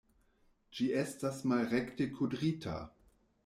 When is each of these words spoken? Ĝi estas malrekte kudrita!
Ĝi 0.77 0.87
estas 1.03 1.43
malrekte 1.53 2.11
kudrita! 2.19 2.83